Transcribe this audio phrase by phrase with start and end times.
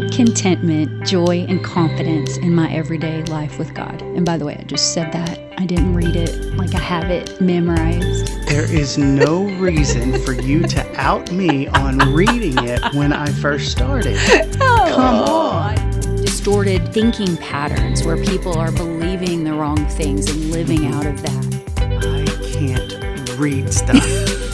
[0.00, 4.02] deep contentment, joy, and confidence in my everyday life with God.
[4.02, 5.40] And by the way, I just said that.
[5.56, 8.26] I didn't read it like I have it memorized.
[8.48, 13.70] There is no reason for you to out me on reading it when I first
[13.70, 14.18] started.
[14.58, 15.74] Come oh.
[15.76, 16.16] on.
[16.16, 21.64] Distorted thinking patterns where people are believing the wrong things and living out of that.
[21.78, 24.04] I can't read stuff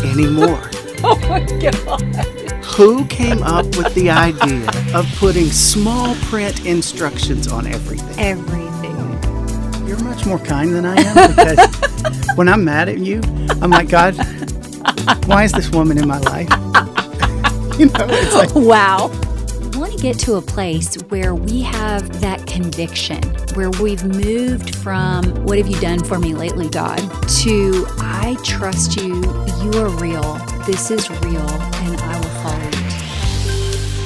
[0.04, 0.70] anymore.
[1.02, 2.39] Oh my God.
[2.80, 8.18] Who came up with the idea of putting small print instructions on everything?
[8.18, 9.86] Everything.
[9.86, 13.20] You're much more kind than I am because when I'm mad at you,
[13.60, 14.16] I'm like, God,
[15.26, 16.48] why is this woman in my life?
[17.78, 19.10] you know, it's like, Wow.
[19.74, 23.22] I want to get to a place where we have that conviction,
[23.56, 26.98] where we've moved from what have you done for me lately, God,
[27.42, 29.16] to I trust you,
[29.62, 30.34] you are real,
[30.66, 32.09] this is real, and I will follow you.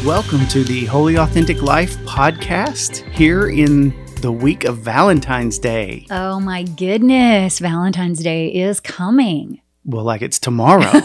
[0.05, 6.07] Welcome to the Wholly Authentic Life podcast here in the week of Valentine's Day.
[6.11, 9.63] Oh my goodness, Valentine's Day is coming.
[9.87, 10.83] Well, like it's tomorrow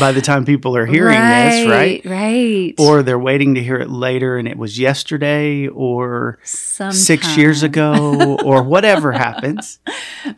[0.00, 2.04] by the time people are hearing this, right?
[2.04, 2.74] Right.
[2.78, 6.92] Or they're waiting to hear it later and it was yesterday or Sometime.
[6.92, 9.78] six years ago or whatever happens.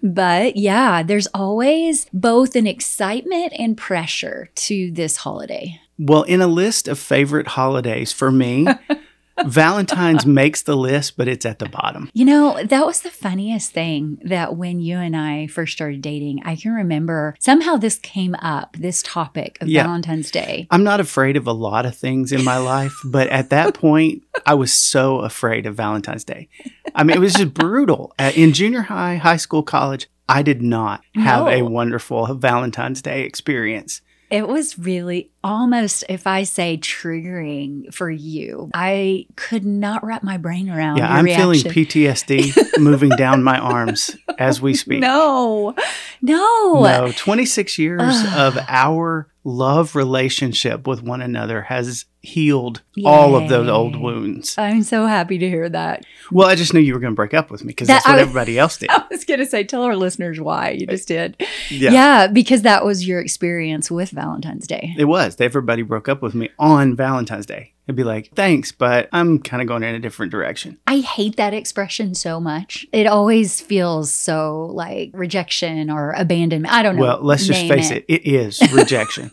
[0.03, 5.81] But yeah, there's always both an excitement and pressure to this holiday.
[5.99, 8.67] Well, in a list of favorite holidays for me,
[9.45, 12.09] Valentine's makes the list, but it's at the bottom.
[12.15, 16.43] You know, that was the funniest thing that when you and I first started dating,
[16.45, 19.83] I can remember somehow this came up, this topic of Yeah.
[19.85, 20.67] Valentine's Day.
[20.71, 24.23] I'm not afraid of a lot of things in my life, but at that point,
[24.47, 26.49] I was so afraid of Valentine's Day.
[26.95, 28.15] I mean, it was just brutal.
[28.19, 33.23] Uh, in junior high, high school, college, I did not have a wonderful Valentine's Day
[33.25, 34.01] experience.
[34.35, 40.39] It was really almost, if I say triggering for you, I could not wrap my
[40.39, 41.71] brain around Yeah, I'm reaction.
[41.71, 44.99] feeling PTSD moving down my arms as we speak.
[45.01, 45.75] No,
[46.21, 46.83] no.
[46.83, 53.69] No, 26 years of our love relationship with one another has healed all of those
[53.69, 54.57] old wounds.
[54.57, 56.05] I'm so happy to hear that.
[56.33, 58.07] Well, I just knew you were going to break up with me because That- that's
[58.07, 58.89] what was- everybody else did.
[58.91, 61.37] I was going to say, tell our listeners why you just did.
[61.69, 61.91] Yeah.
[61.93, 62.27] Yeah.
[62.29, 64.95] because that was your experience with Valentine's Day.
[64.97, 65.39] It was.
[65.39, 67.74] Everybody broke up with me on Valentine's Day.
[67.87, 70.79] It'd be like, thanks, but I'm kind of going in a different direction.
[70.87, 72.87] I hate that expression so much.
[72.93, 76.73] It always feels so like rejection or abandonment.
[76.73, 77.03] I don't know.
[77.03, 79.31] Well, let's just face it, it is rejection.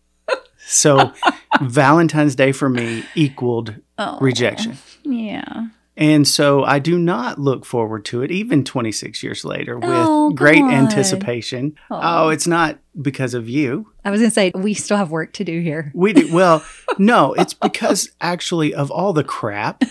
[0.66, 1.12] so,
[1.60, 4.78] Valentine's Day for me equaled Oh, rejection.
[5.04, 5.66] Yeah.
[5.96, 10.30] And so I do not look forward to it, even 26 years later, with Oh,
[10.30, 10.70] great on.
[10.72, 11.76] anticipation.
[11.90, 12.00] Oh.
[12.02, 13.92] Oh, it's not because of you.
[14.04, 15.92] I was going to say, we still have work to do here.
[15.94, 16.32] We do.
[16.32, 16.64] Well,
[16.98, 19.82] no, it's because actually of all the crap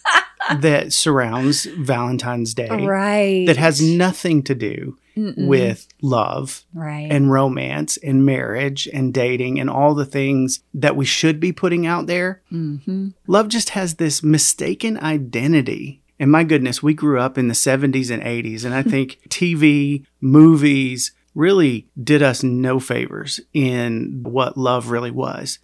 [0.60, 3.46] that surrounds Valentine's Day Right.
[3.46, 5.46] that has nothing to do Mm-mm.
[5.46, 7.10] with love right.
[7.10, 11.86] and romance and marriage and dating and all the things that we should be putting
[11.86, 12.42] out there.
[12.50, 16.02] hmm Love just has this mistaken identity.
[16.18, 20.04] And my goodness, we grew up in the 70s and 80s, and I think TV,
[20.20, 25.58] movies really did us no favors in what love really was.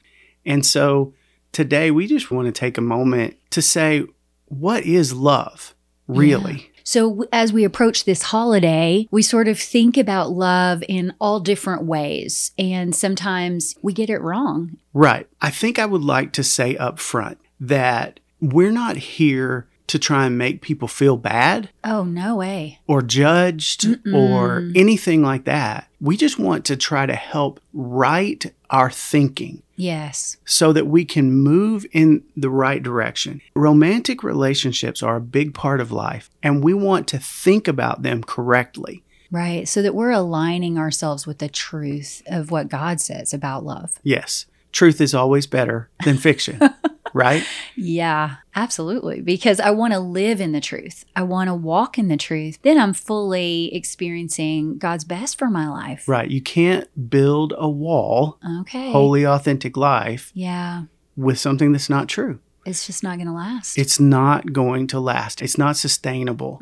[0.45, 1.15] And so
[1.53, 4.05] today we just want to take a moment to say,
[4.47, 5.75] what is love
[6.09, 6.70] really?
[6.91, 11.85] So, as we approach this holiday, we sort of think about love in all different
[11.85, 12.51] ways.
[12.59, 14.77] And sometimes we get it wrong.
[14.93, 15.29] Right.
[15.41, 20.27] I think I would like to say up front that we're not here to try
[20.27, 22.81] and make people feel bad Oh, no way.
[22.89, 24.73] or judged or Mm-mm.
[24.77, 25.87] anything like that.
[26.01, 30.37] We just want to try to help right our thinking Yes.
[30.45, 33.41] so that we can move in the right direction.
[33.55, 38.23] Romantic relationships are a big part of life, and we want to think about them
[38.23, 39.03] correctly.
[39.33, 39.69] Right.
[39.69, 43.99] So that we're aligning ourselves with the truth of what God says about love.
[44.03, 46.61] Yes, truth is always better than fiction,
[47.15, 47.45] right?
[47.77, 49.21] Yeah, absolutely.
[49.21, 51.05] Because I want to live in the truth.
[51.17, 52.59] I want to walk in the truth.
[52.63, 56.09] Then I'm fully experiencing God's best for my life.
[56.09, 56.31] Right.
[56.31, 58.91] You can't build a WAL, Okay.
[58.93, 60.85] wholly, authentic life, Yeah.
[61.17, 62.39] with something that's not true.
[62.67, 63.79] It's just not going to last.
[63.79, 66.61] It's not going to last, it's not sustainable.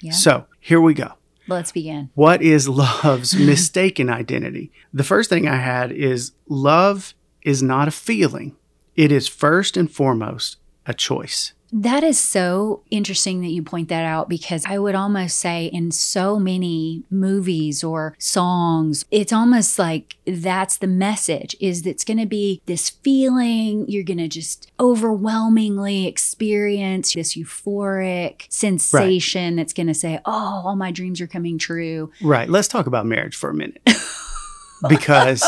[0.00, 0.12] Yeah.
[0.12, 1.12] So here we go.
[1.48, 2.10] Let's begin.
[2.14, 2.68] What is
[3.04, 4.72] love's mistaken identity?
[4.92, 8.56] The first thing I had is love is not a feeling,
[8.96, 10.56] it is first and foremost
[10.86, 11.52] a choice.
[11.72, 15.92] That is so interesting that you point that out because I would almost say in
[15.92, 22.18] so many movies or songs, it's almost like that's the message is that it's going
[22.18, 29.86] to be this feeling you're going to just overwhelmingly experience this euphoric sensation that's going
[29.86, 32.48] to say, "Oh, all my dreams are coming true." Right.
[32.48, 33.80] Let's talk about marriage for a minute.
[34.88, 35.44] because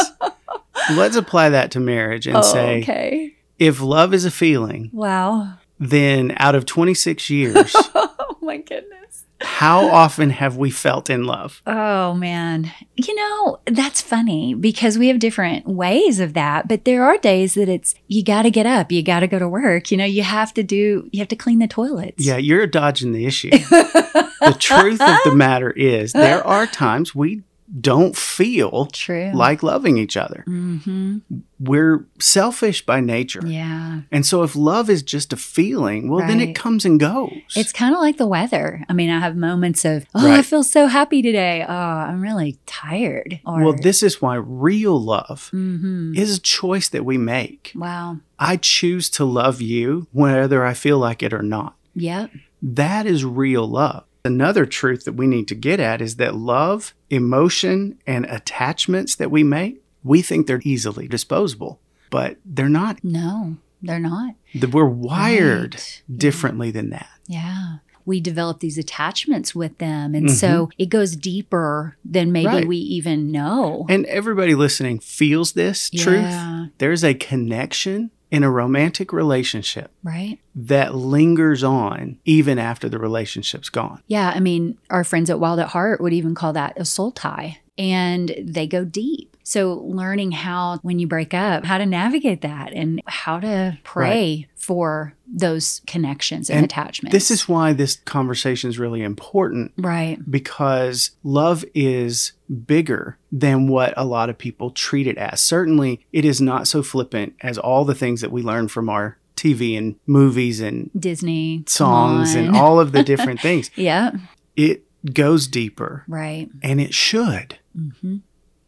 [0.94, 3.34] let's apply that to marriage and oh, say Oh, okay.
[3.58, 5.54] if love is a feeling, Wow.
[5.78, 9.24] then out of 26 years, Oh my goodness.
[9.40, 11.62] how often have we felt in love?
[11.66, 12.72] Oh man.
[12.96, 17.54] You know, that's funny because we have different ways of that, but there are days
[17.54, 20.04] that it's you got to get up, you got to go to work, you know,
[20.04, 22.24] you have to do you have to clean the toilets.
[22.24, 23.50] Yeah, you're dodging the issue.
[23.50, 27.42] the truth of the matter is, there are times we
[27.80, 29.30] don't feel True.
[29.34, 30.44] like loving each other.
[30.46, 31.22] mhm.
[31.58, 33.40] We're selfish by nature.
[33.46, 34.00] Yeah.
[34.10, 37.30] And so if love is just a feeling, well, then it comes and goes.
[37.54, 38.84] It's kind of like the weather.
[38.88, 41.64] I mean, I have moments of, oh, I feel so happy today.
[41.66, 43.40] Oh, I'm really tired.
[43.46, 46.16] Or, well, this is why real love Mhm.
[46.16, 47.72] is a choice that we make.
[47.76, 48.18] Wow.
[48.40, 51.76] I choose to love you whether I feel like it or not.
[51.94, 52.30] Yep.
[52.60, 54.04] That is real love.
[54.24, 59.30] Another truth that we need to get at is that love, emotion, and attachments that
[59.30, 61.78] we make, we think they're easily disposable,
[62.10, 63.04] but they're not.
[63.04, 64.34] No, they're not.
[64.72, 66.02] We're wired Right.
[66.14, 67.08] differently than that.
[67.26, 67.76] Yeah.
[68.04, 70.14] We develop these attachments with them.
[70.16, 72.56] And so it goes deeper than maybe Mm-hmm.
[72.56, 72.66] Right.
[72.66, 73.86] we even know.
[73.88, 76.34] And everybody listening feels this truth.
[76.78, 80.38] There's a connection in a romantic relationship right?
[80.54, 84.02] that lingers on even after the relationship's gone.
[84.06, 84.32] Yeah.
[84.34, 87.58] I mean, our friends at Wild at Heart would even call that a soul tie,
[87.78, 89.36] and they go deep.
[89.44, 94.46] So, learning how, when you break up, how to navigate that and how to pray
[94.54, 97.12] for those connections and, And attachments.
[97.12, 100.18] This is why this conversation is really important right.
[100.30, 102.32] because love is
[102.66, 105.40] bigger than what a lot of people treat it as.
[105.40, 109.18] Certainly, it is not so flippant as all the things that we learn from our
[109.34, 113.72] TV and movies and Disney songs and all of the different things.
[113.74, 114.12] Yeah.
[114.54, 116.48] It goes deeper Right.
[116.62, 117.58] and it should.
[117.74, 118.16] Hmm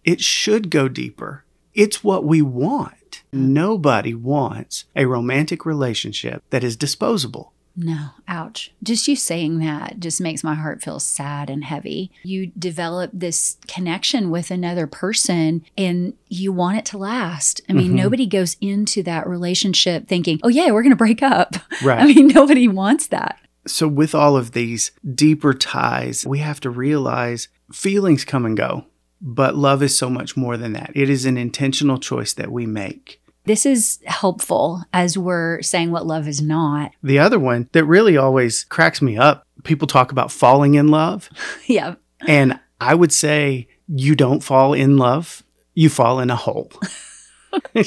[0.05, 1.45] It should go deeper.
[1.75, 3.23] It's what we want.
[3.33, 7.53] Nobody wants a romantic relationship that is disposable.
[7.77, 8.73] No, ouch.
[8.85, 12.13] Just you saying that just makes my heart feel sad and heavy.
[12.23, 17.61] You develop this connection with another person and you want it to last.
[17.69, 17.97] I mean, Mhm.
[17.97, 21.57] nobody goes into that relationship thinking, oh, yeah, we're going to break up.
[21.83, 21.99] Right.
[22.01, 23.41] I mean, nobody wants that.
[23.67, 28.85] So, with all of these deeper ties, we have to realize feelings come and go,
[29.25, 30.93] but love is so much more than that.
[30.95, 33.21] It is an intentional choice that we make.
[33.47, 36.93] This is helpful as we're saying what love is not.
[37.03, 41.29] The other one that really always cracks me up people talk about falling in love,
[41.67, 41.95] yeah.
[42.27, 45.43] and I would say you don't fall in love,
[45.75, 46.71] you fall in a hole.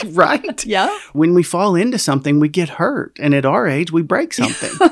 [0.08, 0.66] right?
[0.66, 0.98] Yeah.
[1.14, 3.18] When we fall into something, we get hurt.
[3.20, 4.90] And at our age, we break something.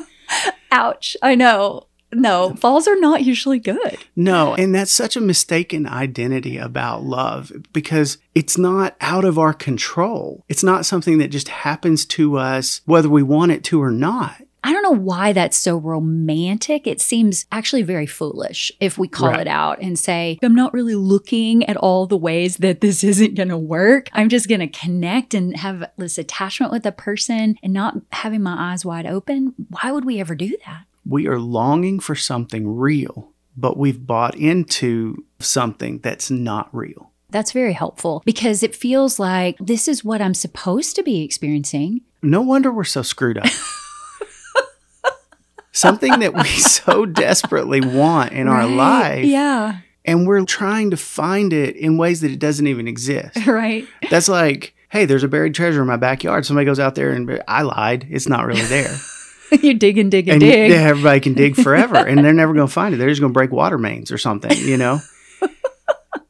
[0.71, 1.15] Ouch.
[1.21, 1.87] I know.
[2.15, 3.97] No, falls are not usually good.
[4.15, 9.53] No, and that's such a mistaken identity about love because it's not out of our
[9.53, 10.43] control.
[10.49, 14.35] It's not something that just happens to us whether we want it to or not.
[14.63, 16.87] I don't know why that's so romantic.
[16.87, 19.41] It seems actually very foolish if we call Right.
[19.41, 23.35] it out and say, I'm not really looking at all the ways that this isn't
[23.35, 24.09] going to work.
[24.13, 28.41] I'm just going to connect and have this attachment with a person and not having
[28.41, 29.53] my eyes wide open.
[29.69, 30.85] Why would we ever do that?
[31.07, 37.11] We are longing for something real, but we've bought into something that's not real.
[37.29, 42.01] That's very helpful because it feels like this is what I'm supposed to be experiencing.
[42.21, 43.47] No wonder we're so screwed up.
[45.71, 49.79] something that we so desperately want in our life, Yeah.
[50.05, 53.37] and we're trying to find it in ways that it doesn't even exist.
[53.45, 53.85] Right.
[54.09, 56.45] That's like, hey, there's a buried treasure in my backyard.
[56.45, 58.07] Somebody goes out there and I lied.
[58.09, 58.97] It's not really there.
[59.61, 60.71] you dig and dig and, and dig.
[60.71, 62.97] yeah, everybody can dig forever and they're never going to find it.
[62.97, 64.99] They're just going to break water mains or something, you know?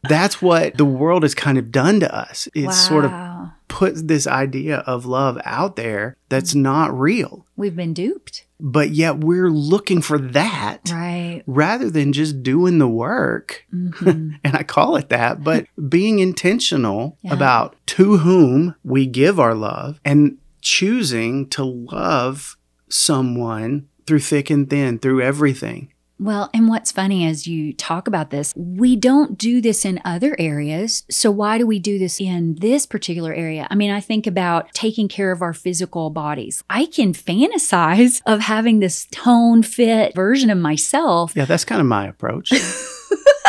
[0.07, 2.47] That's what the world has kind of done to us.
[2.53, 3.53] It's sort of Wow.
[3.67, 7.45] put this idea of love out there that's not real.
[7.55, 8.45] We've been duped.
[8.59, 11.41] But yet we're looking for that Right.
[11.47, 13.65] rather than just doing the work.
[13.73, 14.35] Mhm.
[14.43, 17.33] and I call it that, but being intentional Yeah.
[17.33, 22.57] about to whom we give our love and choosing to love
[22.89, 25.91] someone through thick and thin, through everything.
[26.17, 30.35] Well, and what's funny as you talk about this, we don't do this in other
[30.39, 31.03] areas.
[31.09, 33.67] So why do we do this in this particular area?
[33.69, 36.63] I mean, I think about taking care of our physical bodies.
[36.69, 41.33] I can fantasize of having this tone fit version of myself.
[41.35, 42.53] Yeah, that's kind of my approach.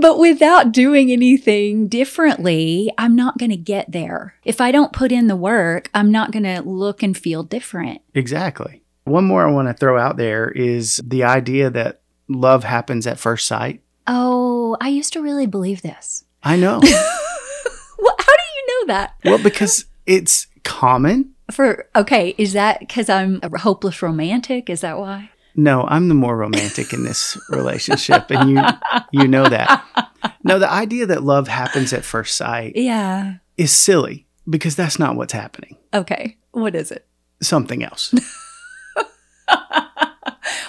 [0.00, 4.34] but without doing anything differently, I'm not going to get there.
[4.44, 8.02] If I don't put in the work, I'm not going to look and feel different.
[8.14, 8.82] exactly.
[9.04, 13.18] One more I want to throw out there is the idea that love happens at
[13.18, 13.82] first sight.
[14.06, 16.24] Oh, I used to really believe this.
[16.42, 16.80] I know.
[17.96, 19.14] What, how do you know that?
[19.24, 21.34] well, because it's common.
[21.50, 24.70] For okay, is that because I'm a hopeless romantic?
[24.70, 25.30] Is that why?
[25.56, 28.62] No, I'm the more romantic in this relationship, and you
[29.12, 29.84] you know that.
[30.44, 33.34] No, the idea that love happens at first sight Yeah.
[33.56, 35.76] is silly because that's not what's happening.
[35.92, 36.36] Okay.
[36.52, 37.06] What is it?
[37.42, 38.14] Something else.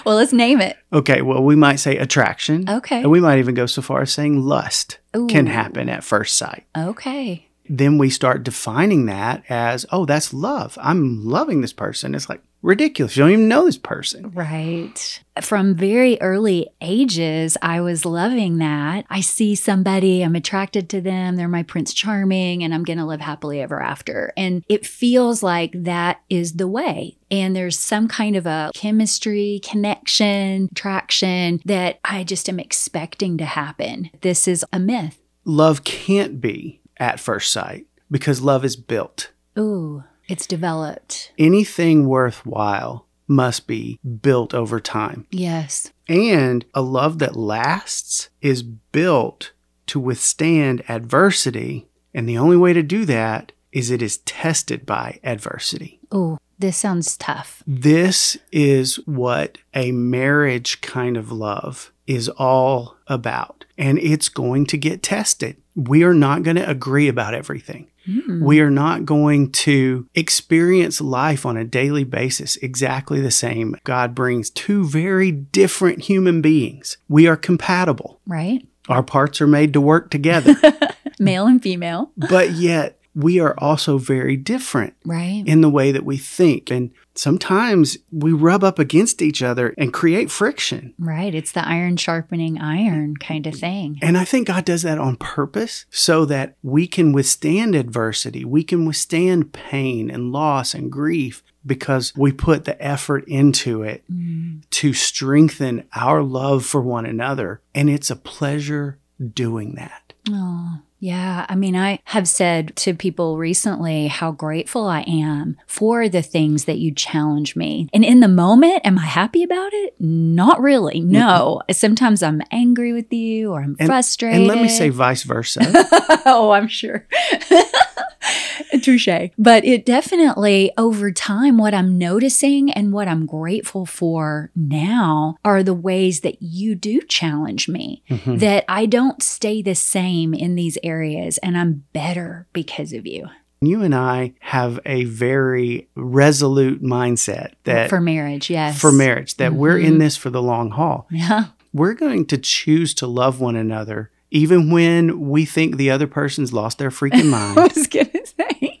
[0.04, 0.76] Well, let's name it.
[0.92, 2.68] Okay, well, we might say attraction.
[2.68, 3.02] Okay.
[3.02, 4.98] And we might even go so far as saying lust
[5.28, 6.64] can happen at first sight.
[6.76, 7.46] Okay.
[7.74, 10.76] Then we start defining that as, oh, that's love.
[10.78, 12.14] I'm loving this person.
[12.14, 13.16] It's like ridiculous.
[13.16, 14.30] You don't even know this person.
[14.30, 15.22] Right.
[15.40, 19.06] From very early ages, I was loving that.
[19.08, 23.06] I see somebody, I'm attracted to them, they're my Prince Charming, and I'm going to
[23.06, 24.34] live happily ever after.
[24.36, 27.16] And it feels like that is the way.
[27.30, 33.46] And there's some kind of a chemistry, connection, attraction that I just am expecting to
[33.46, 34.10] happen.
[34.20, 35.18] This is a myth.
[35.46, 39.32] Love can't be at first sight because love is built.
[39.58, 41.32] Ooh, it's developed.
[41.36, 45.26] Anything worthwhile must be built over time.
[45.32, 45.90] Yes.
[46.08, 49.50] And a love that lasts is built
[49.86, 51.88] to withstand adversity.
[52.14, 55.98] And the only way to do that is it is tested by adversity.
[56.14, 57.64] Ooh, this sounds tough.
[57.66, 63.64] This is what a marriage kind of love is all about.
[63.76, 65.56] And it's going to get tested.
[65.74, 67.88] We are not going to agree about everything.
[68.04, 68.44] Hmm.
[68.44, 73.76] We are not going to experience life on a daily basis exactly the same.
[73.84, 76.96] God brings two very different human beings.
[77.08, 78.20] We are compatible.
[78.26, 78.66] Right?
[78.88, 80.56] Our parts are made to work together,
[81.20, 82.10] Male and female.
[82.16, 85.44] but yet we are also very different Right?
[85.46, 86.70] in the way that we think.
[86.70, 90.94] And sometimes we rub up against each other and create friction.
[90.98, 91.34] Right.
[91.34, 93.98] It's the iron sharpening iron kind of thing.
[94.02, 98.64] And I think God does that on purpose so that we can withstand adversity, we
[98.64, 104.62] can withstand pain and loss and grief because we put the effort into it mm.
[104.70, 107.60] to strengthen our love for one another.
[107.74, 108.98] And it's a pleasure
[109.32, 110.12] doing that.
[110.28, 111.46] Oh, yeah.
[111.48, 116.66] I mean, I have said to people recently how grateful I am for the things
[116.66, 117.88] that you challenge me.
[117.92, 119.94] And in the moment, am I happy about it?
[120.00, 121.00] Not really.
[121.00, 121.60] No.
[121.72, 124.38] Sometimes I'm angry with you or I'm And- frustrated.
[124.42, 125.60] And let me say vice versa.
[126.24, 127.04] oh, I'm sure.
[128.82, 129.08] Touche.
[129.38, 135.62] But it definitely, over time, what I'm noticing and what I'm grateful for now are
[135.62, 138.38] the ways that you do challenge me, Mhm.
[138.40, 143.28] that I don't stay the same in these areas and I'm better because of you
[143.60, 148.50] You and I have a very resolute mindset that for marriage.
[148.50, 148.80] Yes.
[148.80, 149.98] for marriage that we're in Mhm.
[150.00, 151.06] this for the long haul.
[151.10, 151.44] Yeah.
[151.72, 156.52] We're going to choose to love one another even when we think the other person's
[156.52, 157.58] lost their freaking mind.
[157.58, 158.80] I was going to say.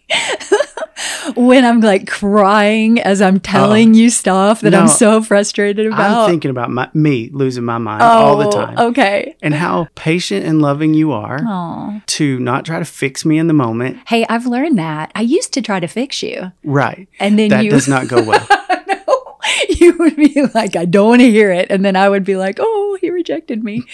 [1.36, 3.98] when I'm like crying as I'm telling oh.
[3.98, 6.24] you stuff that I'm so frustrated about.
[6.24, 8.74] I'm thinking about my, me losing my mind all the oh, time.
[8.78, 9.36] Oh, Okay.
[9.42, 12.00] And how patient and loving you are Oh.
[12.06, 13.98] to not try to fix me in the moment.
[14.06, 15.12] Hey, I've learned that.
[15.14, 16.52] I used to try to fix you.
[16.64, 17.08] Right.
[17.20, 18.46] And then That you does not go well.
[18.86, 21.70] no, you would be like, I don't want to hear it.
[21.70, 23.84] And then I would be like, oh, he rejected me.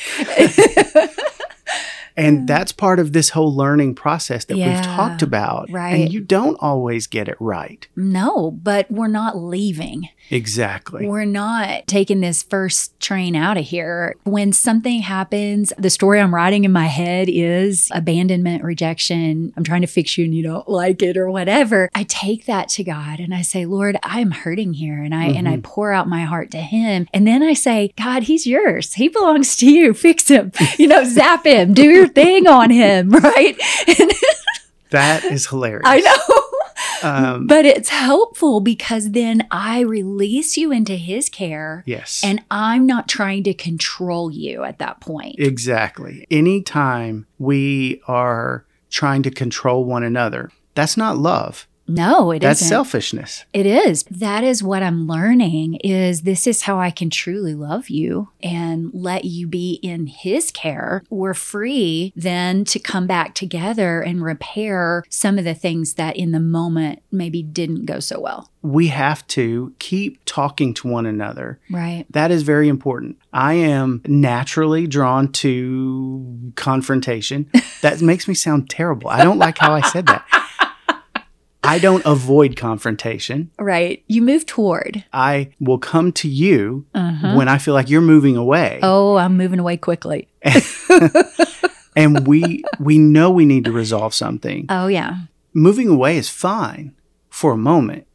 [2.18, 5.70] And that's part of this whole learning process that Yeah, we've talked about.
[5.70, 6.00] right.
[6.00, 7.87] And you don't always get it right.
[7.96, 10.08] no, but we're not leaving.
[10.30, 11.06] Exactly.
[11.06, 14.14] We're not taking this first train out of here.
[14.25, 19.52] When something happens, the story I'm writing in my head is abandonment, rejection.
[19.56, 21.88] I'm trying to fix you and you don't like it or whatever.
[21.94, 25.02] I take that to God and I say, Lord, I'm hurting here.
[25.02, 25.62] And I and I mm-hmm.
[25.62, 27.08] pour out my heart to him.
[27.14, 28.94] And then I say, God, he's yours.
[28.94, 29.94] He belongs to you.
[29.94, 30.52] Fix him.
[30.78, 31.75] You know, zap him.
[31.75, 33.10] Do your thing on him.
[33.18, 33.56] Right.
[33.98, 34.12] And
[34.90, 35.82] That is hilarious.
[35.84, 36.42] I know.
[37.02, 42.22] Um, But it's helpful because then I release you into his care yes.
[42.24, 45.36] and I'm not trying to control you at that point.
[45.38, 46.26] Exactly.
[46.30, 51.67] Anytime we are trying to control one another, that's not love.
[51.88, 52.68] No, it That's isn't.
[52.68, 53.45] selfishness.
[53.52, 54.04] It is.
[54.11, 58.90] That is what I'm learning is this is how I can truly love you and
[58.92, 61.02] let you be in his care.
[61.09, 66.33] We're free then to come back together and repair some of the things that in
[66.33, 68.50] the moment maybe didn't go so well.
[68.61, 71.59] We have to keep talking to one another.
[71.71, 72.04] Right.
[72.11, 73.16] That is very important.
[73.33, 77.50] I am naturally drawn to confrontation.
[77.80, 79.09] That makes me sound terrible.
[79.09, 80.26] I don't like how I said that.
[81.68, 83.50] I don't avoid confrontation.
[83.58, 84.02] Right.
[84.08, 85.04] You move toward.
[85.12, 87.34] I will come to you Uh-huh.
[87.37, 88.80] when I feel like you're moving away.
[88.82, 90.28] Oh, I'm moving away quickly.
[91.96, 94.66] And we we know we need to resolve something.
[94.68, 95.16] Oh, yeah.
[95.52, 96.94] Moving away is fine
[97.28, 98.06] for a moment.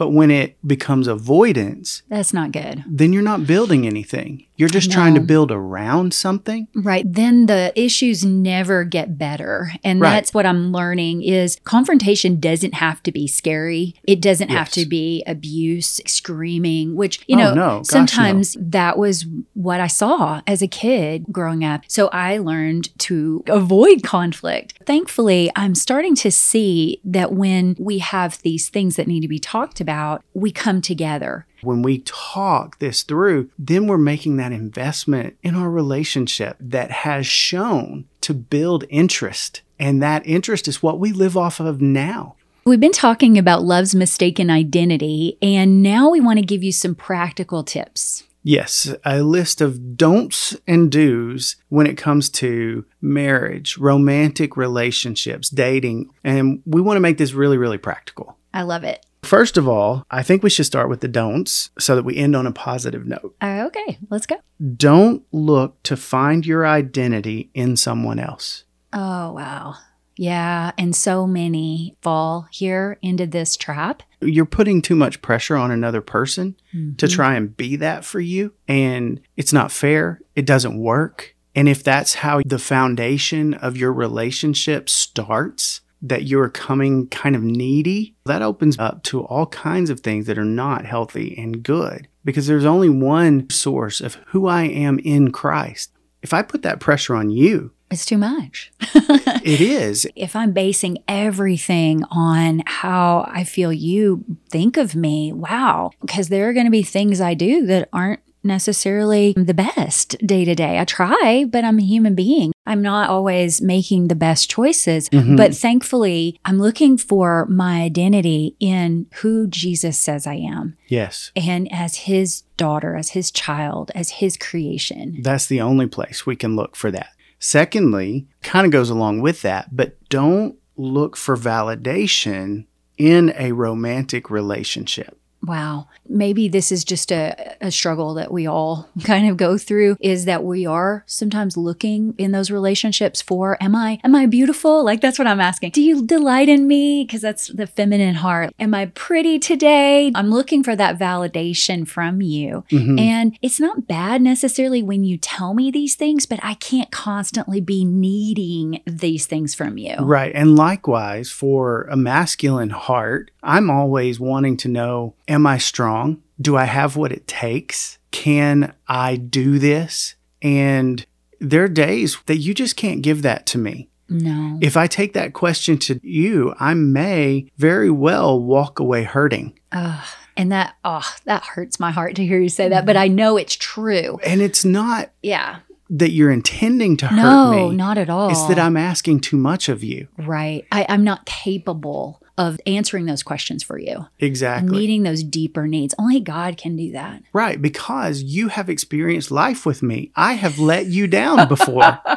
[0.00, 2.82] But when it becomes avoidance, That's not good.
[2.86, 4.46] then you're not building anything.
[4.56, 6.68] You're just trying to build around something.
[6.74, 7.04] Right.
[7.10, 9.72] Then the issues never get better.
[9.82, 10.10] And Right.
[10.10, 13.94] that's what I'm learning is confrontation doesn't have to be scary.
[14.06, 17.60] It doesn't have to be abuse, screaming, which, you Oh, know, no.
[17.68, 17.82] Gosh, no.
[17.84, 21.80] sometimes that was what I saw as a kid growing up.
[21.88, 24.74] So I learned to avoid conflict.
[24.86, 29.38] Thankfully, I'm starting to see that when we have these things that need to be
[29.38, 29.89] talked about,
[30.34, 31.46] we come together.
[31.62, 37.26] When we talk this through, then we're making that investment in our relationship that has
[37.26, 39.62] shown to build interest.
[39.78, 42.36] And that interest is what we live off of now.
[42.64, 46.94] We've been talking about love's mistaken identity, and now we want to give you some
[46.94, 48.24] practical tips.
[48.42, 56.10] Yes, a list of don'ts and do's when it comes to marriage, romantic relationships, dating.
[56.24, 58.38] And we want to make this really, really practical.
[58.54, 59.04] I love it.
[59.22, 62.34] First of all, I think we should start with the don'ts so that we end
[62.34, 63.34] on a positive note.
[63.40, 64.36] Uh, okay, let's go.
[64.76, 68.64] Don't look to find your identity in someone else.
[68.92, 69.74] Oh, wow.
[70.16, 74.02] Yeah, and so many fall here into this trap.
[74.20, 76.56] You're putting too much pressure on another person
[76.98, 77.10] to Mhm.
[77.10, 78.52] try and be that for you.
[78.68, 80.20] And it's not fair.
[80.34, 81.34] It doesn't work.
[81.54, 87.42] And if that's how the foundation of your relationship starts, that you're coming kind of
[87.42, 92.08] needy, that opens up to all kinds of things that are not healthy and good
[92.24, 95.92] because there's only one source of who I am in Christ.
[96.22, 98.70] If I put that pressure on you, It's too much.
[98.80, 100.06] it is.
[100.14, 106.48] if I'm basing everything on how I feel you think of me, wow, because there
[106.48, 110.78] are going to be things I do that aren't necessarily the best day to day.
[110.78, 112.52] I try, but I'm a human being.
[112.66, 115.36] I'm not always making the best choices, Mhm.
[115.36, 121.32] but thankfully, I'm looking for my identity in who Jesus says I am Yes.
[121.34, 125.18] and as his daughter, as his child, as his creation.
[125.22, 127.08] That's the only place we can look for that.
[127.38, 132.66] Secondly, kind of goes along with that, but don't look for validation
[132.98, 135.16] in a romantic relationship.
[135.42, 135.88] Wow.
[136.08, 140.24] Maybe this is just a, a struggle that we all kind of go through is
[140.26, 144.84] that we are sometimes looking in those relationships for am I am I beautiful?
[144.84, 145.70] Like that's what I'm asking.
[145.70, 147.04] Do you delight in me?
[147.04, 148.52] Because that's the feminine heart.
[148.58, 150.12] Am I pretty today?
[150.14, 152.64] I'm looking for that validation from you.
[152.70, 153.00] Mhm.
[153.00, 157.60] And it's not bad necessarily when you tell me these things, but I can't constantly
[157.60, 159.94] be needing these things from you.
[160.00, 160.32] Right.
[160.34, 166.22] And likewise, for a masculine heart, I'm always wanting to know Am I strong?
[166.40, 167.98] Do I have what it takes?
[168.10, 170.16] Can I do this?
[170.42, 171.06] And
[171.38, 173.88] there are days that you just can't give that to me.
[174.08, 174.58] No.
[174.60, 179.56] If I take that question to you, I may very well walk away hurting.
[179.70, 180.04] Ugh.
[180.36, 183.36] and that oh, that hurts my heart to hear you say that, but I know
[183.36, 184.18] it's true.
[184.24, 185.60] And it's not Yeah.
[185.90, 187.22] that you're intending to hurt me.
[187.22, 188.30] No, not at all.
[188.30, 190.08] It's that I'm asking too much of you.
[190.18, 190.66] right.
[190.72, 194.06] I, I'm not capable of answering those questions for you.
[194.18, 194.78] Exactly.
[194.78, 195.94] Meeting those deeper needs.
[195.98, 197.22] Only God can do that.
[197.32, 197.60] right.
[197.60, 200.10] Because you have experienced life with me.
[200.16, 201.98] I have let you down before.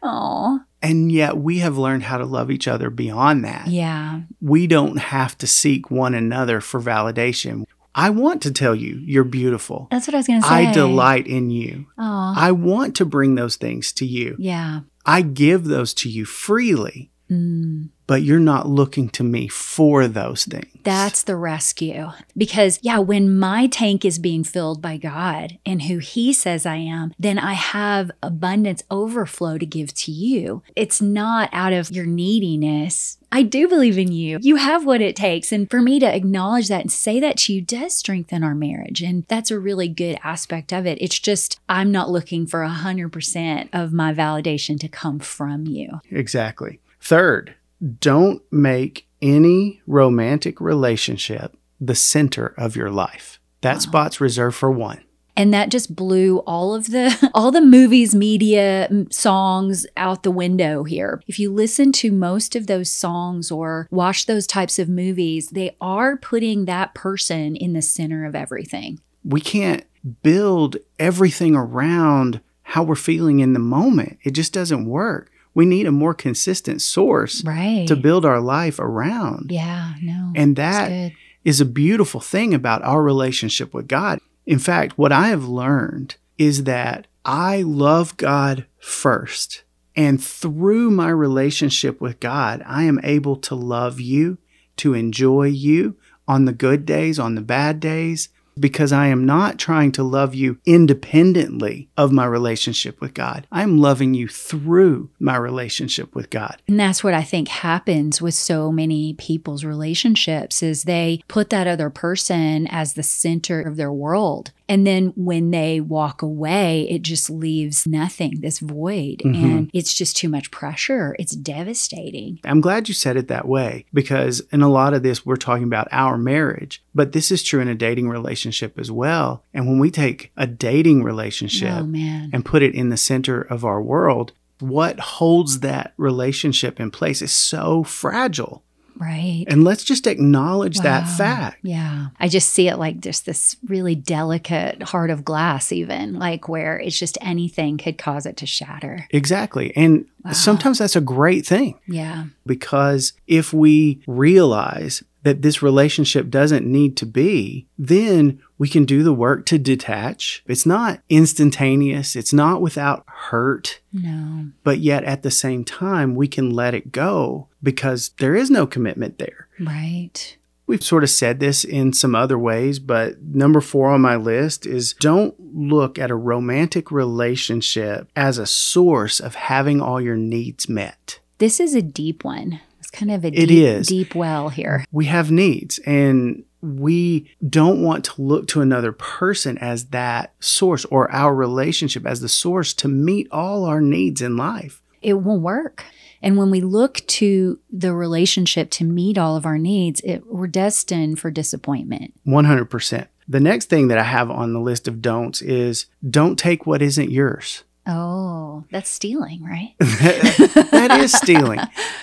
[0.00, 3.66] Oh, and yet we have learned how to love each other beyond that.
[3.66, 4.20] yeah.
[4.40, 7.64] We don't have to seek one another for validation.
[7.96, 9.88] I want to tell you you're beautiful.
[9.90, 10.54] That's what I was going to say.
[10.68, 11.86] I delight in you.
[11.98, 14.36] Oh, I want to bring those things to you.
[14.38, 14.80] yeah.
[15.04, 17.88] I give those to you freely, Mm.
[18.08, 20.66] But you're not looking to me for those things.
[20.82, 22.08] That's the rescue.
[22.36, 26.76] Because, yeah, when my tank is being filled by God and who He says I
[26.76, 30.62] am, then I have abundance overflow to give to you.
[30.74, 33.18] It's not out of your neediness.
[33.30, 34.38] I do believe in you.
[34.40, 35.52] You have what it takes.
[35.52, 39.02] And for me to acknowledge that and say that to you does strengthen our marriage.
[39.02, 40.96] And that's a really good aspect of it.
[41.02, 46.00] It's just, I'm not looking for 100% of my validation to come from you.
[46.10, 46.80] Exactly.
[47.00, 47.54] Third,
[48.00, 53.38] don't make any romantic relationship the center of your life.
[53.60, 53.78] That Wow.
[53.80, 55.00] spot's reserved for one.
[55.36, 60.82] and that just blew all of the all the movies media songs out the window
[60.82, 65.50] here if you listen to most of those songs or watch those types of movies
[65.50, 69.84] they are putting that person in the center of everything We can't
[70.24, 74.18] build everything around how we're feeling in the moment.
[74.24, 75.30] It just doesn't work.
[75.58, 79.50] We need a more consistent source right to build our life around.
[79.50, 81.10] yeah no And that
[81.42, 84.20] is a beautiful thing about our relationship with God.
[84.46, 89.64] In fact, what I have learned is that I love God first.
[89.96, 94.38] And through my relationship with God, I am able to love you,
[94.76, 95.96] to enjoy you
[96.28, 100.34] on the good days, on the bad days, because I am not trying to love
[100.34, 103.46] you independently of my relationship with God.
[103.50, 106.60] I'm loving you through my relationship with God.
[106.66, 111.66] And that's what I think happens with so many people's relationships is they put that
[111.66, 114.52] other person as the center of their world.
[114.68, 119.22] And then when they walk away, it just leaves nothing, this void.
[119.24, 119.34] Mhm.
[119.44, 121.16] And it's just too much pressure.
[121.18, 122.38] It's devastating.
[122.44, 125.64] I'm glad you said it that way because in a lot of this, we're talking
[125.64, 129.42] about our marriage, but this is true in a dating relationship as well.
[129.54, 131.92] And when we take a dating relationship Oh,
[132.32, 137.22] and put it in the center of our world, what holds that relationship in place
[137.22, 138.62] is so fragile.
[138.98, 139.44] Right.
[139.48, 141.58] And let's just acknowledge that fact.
[141.62, 142.08] Yeah.
[142.18, 146.78] I just see it like just this really delicate heart of glass, even like where
[146.78, 149.06] it's just anything could cause it to shatter.
[149.10, 149.74] Exactly.
[149.76, 150.32] And Wow.
[150.32, 151.78] sometimes that's a great thing.
[151.86, 152.24] Yeah.
[152.44, 159.02] because if we realize that this relationship doesn't need to be, then we can do
[159.02, 160.42] the work to detach.
[160.46, 164.46] It's not instantaneous, it's not without hurt, No.
[164.64, 168.66] but yet at the same time, we can let it go because there is no
[168.66, 169.48] commitment there.
[169.60, 170.36] Right.
[170.66, 174.66] We've sort of said this in some other ways, but number four on my list
[174.66, 180.68] is don't look at a romantic relationship as a source of having all your needs
[180.68, 181.20] met.
[181.38, 182.60] This is a deep one.
[182.88, 183.86] It's kind of a It deep, is.
[183.86, 184.82] deep well here.
[184.90, 190.86] we have needs and we don't want to look to another person as that source
[190.86, 194.80] or our relationship as the source to meet all our needs in life.
[195.02, 195.84] It won't work.
[196.22, 200.46] And when we look to the relationship to meet all of our needs, it, we're
[200.48, 202.14] destined for disappointment.
[202.26, 203.06] 100%.
[203.28, 206.80] The next thing that I have on the list of don'ts is don't take what
[206.80, 207.62] isn't yours.
[207.90, 209.74] Oh, that's stealing, right?
[209.80, 211.60] that is stealing.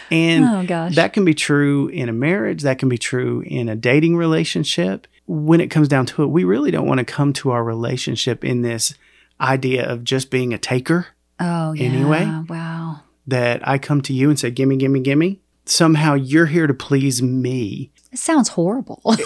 [0.09, 0.95] And oh gosh.
[0.95, 5.05] that can be true in a marriage, that can be true in a dating relationship.
[5.27, 8.43] When it comes down to it, we really don't want to come to our relationship
[8.43, 8.95] in this
[9.39, 11.07] idea of just being a taker.
[11.39, 11.85] oh yeah.
[11.87, 12.25] anyway.
[12.49, 13.01] Wow.
[13.27, 15.39] that I come to you and say, Gimme, gimme, gimme.
[15.67, 19.01] Somehow you're here to please me, It sounds horrible.
[19.07, 19.17] As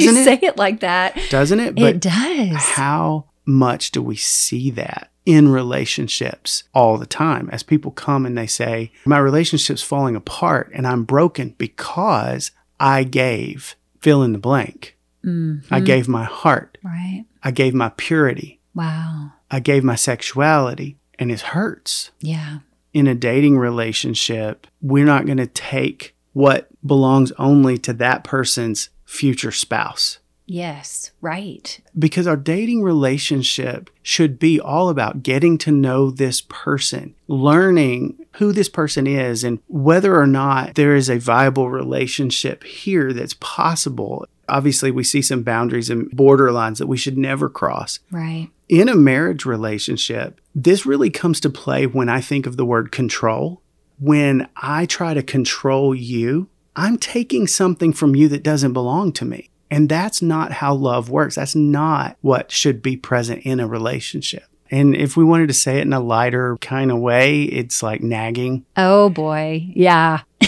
[0.00, 0.24] you doesn't it?
[0.24, 1.18] say it like that.
[1.30, 1.78] doesn't it?
[1.78, 2.54] it does.
[2.56, 8.36] how much do we see that in relationships all the time as people come and
[8.38, 14.38] they say, My relationship's falling apart and I'm broken because I gave fill in the
[14.38, 14.96] blank.
[15.24, 15.64] Mhm.
[15.70, 16.78] I gave my heart.
[16.82, 17.26] Right.
[17.42, 18.60] I gave my purity.
[18.74, 19.32] Wow.
[19.50, 22.10] I gave my sexuality and it hurts.
[22.20, 22.60] Yeah.
[22.94, 28.88] in a dating relationship, we're not going to take what belongs only to that person's
[29.04, 30.18] future spouse.
[30.50, 31.12] Yes.
[31.20, 31.78] Right.
[31.96, 38.52] Because our dating relationship should be all about getting to know this person, learning who
[38.52, 44.26] this person is, and whether or not there is a viable relationship here that's possible.
[44.48, 48.48] Obviously, we see some boundaries and borderlines that we should never cross Right.
[48.70, 52.90] in a marriage relationship, this really comes to play when I think of the word
[52.90, 53.60] control.
[54.00, 59.24] When I try to control you, I'm taking something from you that doesn't belong to
[59.26, 59.50] me.
[59.70, 61.34] And that's not how love works.
[61.34, 64.44] That's not what should be present in a relationship.
[64.70, 68.02] And if we wanted to say it in a lighter kind of way, it's like
[68.02, 68.64] nagging.
[68.76, 69.66] Oh boy.
[69.74, 70.20] Yeah.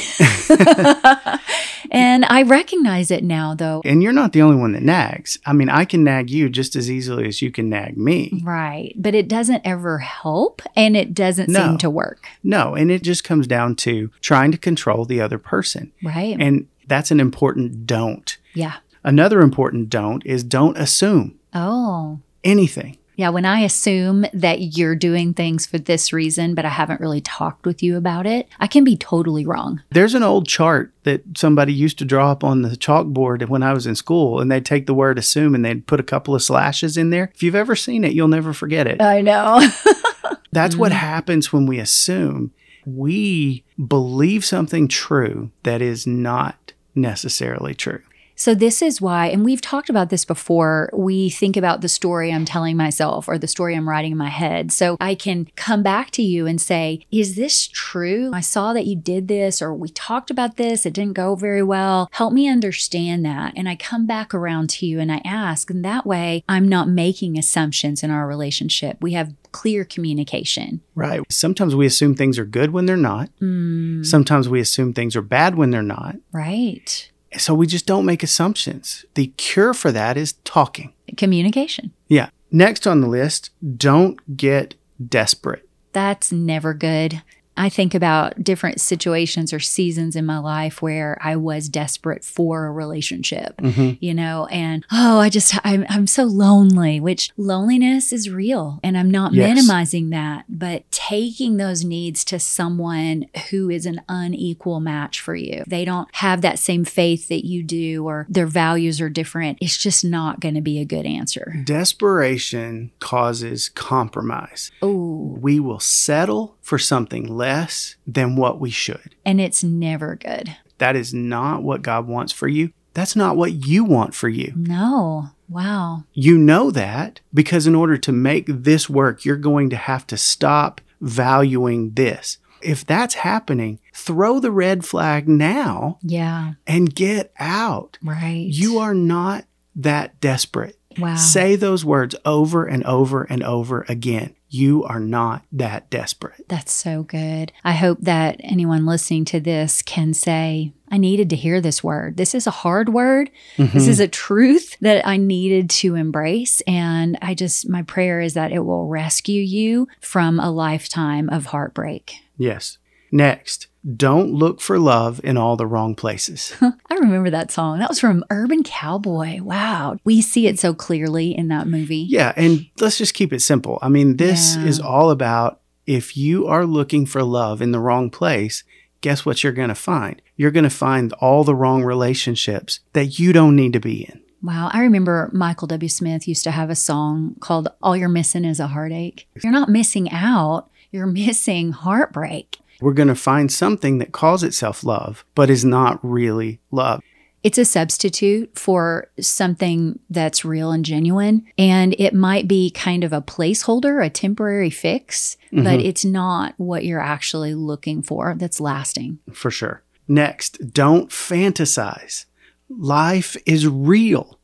[1.91, 3.81] and I recognize it now though.
[3.85, 5.39] And you're not the only one that nags.
[5.47, 8.41] I mean, I can nag you just as easily as you can nag me.
[8.45, 8.93] Right.
[8.97, 11.61] But it doesn't ever help and it doesn't No.
[11.69, 12.27] seem to work.
[12.43, 15.93] No, and it just comes down to trying to control the other person.
[16.03, 16.37] Right.
[16.39, 18.37] And that's an important don't.
[18.55, 18.77] yeah.
[19.05, 22.21] Another important don't is don't assume Oh.
[22.45, 22.97] anything.
[23.21, 27.21] Yeah, when I assume that you're doing things for this reason, but I haven't really
[27.21, 29.83] talked with you about it, I can be totally wrong.
[29.91, 33.75] There's an old chart that somebody used to draw up on the chalkboard when I
[33.75, 36.43] was in school, and they'd take the word assume and they'd put a couple of
[36.43, 37.31] slashes in there.
[37.35, 39.03] If you've ever seen it, you'll never forget it.
[39.03, 39.69] I know.
[40.53, 40.97] That's what mm.
[40.97, 42.53] happens when we assume.
[42.87, 48.01] We believe something true that is not necessarily true.
[48.41, 52.33] So, this is why, and we've talked about this before, we think about the story
[52.33, 54.73] I'm telling myself or the story I'm writing in my head.
[54.73, 58.31] So, I can come back to you and say, Is this true?
[58.33, 60.87] I saw that you did this, or we talked about this.
[60.87, 62.09] It didn't go very well.
[62.13, 63.53] Help me understand that.
[63.57, 65.69] And I come back around to you and I ask.
[65.69, 68.97] And that way, I'm not making assumptions in our relationship.
[69.03, 70.81] We have clear communication.
[70.95, 71.21] Right.
[71.31, 73.29] Sometimes we assume things are good when they're not.
[73.43, 76.17] Mm, Sometimes we assume things are bad when they're not.
[76.33, 77.11] right.
[77.39, 79.05] So we just don't make assumptions.
[79.15, 80.93] The cure for that is talking.
[81.17, 81.93] Communication.
[82.09, 82.31] Yeah.
[82.51, 85.69] Next on the list, don't get desperate.
[85.93, 87.23] That's never good.
[87.57, 92.65] I think about different situations or seasons in my life where I was desperate for
[92.67, 93.99] a relationship, Mhm.
[94.01, 98.81] you know, and oh, I just, I'm, I'm so lonely, which loneliness is real.
[98.83, 99.49] And I'm not Yes.
[99.49, 105.63] minimizing that, but taking those needs to someone who is an unequal match for you,
[105.67, 109.59] they don't have that same faith that you do, or their values are different.
[109.61, 111.57] It's just not going to be a good answer.
[111.65, 114.71] Desperation causes compromise.
[114.81, 119.17] Oh, We will settle for something less than what we should.
[119.25, 120.57] and it's never good.
[120.79, 122.71] That is not what God wants for you.
[122.95, 124.53] That's not what you want for you.
[124.57, 125.31] No.
[125.49, 126.05] Wow.
[126.13, 130.17] You know that because in order to make this work, you're going to have to
[130.17, 132.39] stop valuing this.
[132.63, 136.53] If that's happening, throw the red flag now Yeah.
[136.69, 137.99] and get out.
[138.01, 138.47] Right.
[138.49, 140.79] You are not that desperate.
[140.99, 141.17] Wow.
[141.17, 144.35] Say those words over and over and over again.
[144.53, 146.45] You are not that desperate.
[146.49, 147.53] That's so good.
[147.63, 152.17] I hope that anyone listening to this can say, I needed to hear this word.
[152.17, 153.31] This is a hard word.
[153.57, 153.79] This mm-hmm.
[153.79, 156.63] is a truth that I needed to embrace.
[156.67, 161.47] And I just, my prayer is that it will rescue you from a lifetime of
[161.47, 162.15] heartbreak.
[162.37, 162.79] Yes.
[163.13, 166.53] Next, don't look for love in all the wrong places.
[166.61, 167.79] I remember that song.
[167.79, 169.41] That was from Urban Cowboy.
[169.41, 169.97] Wow.
[170.05, 172.07] We see it so clearly in that movie.
[172.09, 173.79] Yeah, and let's just keep it simple.
[173.81, 174.65] I mean, this Yeah.
[174.67, 178.65] is all about if you are looking for love in the wrong place,
[179.01, 180.21] guess what you're going to find?
[180.37, 184.21] You're going to find all the wrong relationships that you don't need to be in.
[184.43, 184.71] Wow.
[184.73, 185.89] I remember Michael W.
[185.89, 189.27] Smith used to have a song called All You're Missing is a Heartache.
[189.43, 192.59] You're not missing out, you're missing heartbreak.
[192.81, 197.01] We're going to find something that calls itself love, but is not really love.
[197.43, 201.47] It's a substitute for something that's real and genuine.
[201.57, 205.85] And it might be kind of a placeholder, a temporary fix, but Mhm.
[205.85, 209.19] it's not what you're actually looking for that's lasting.
[209.33, 209.83] for sure.
[210.07, 212.27] Next, don't fantasize.
[212.69, 214.39] Life is real.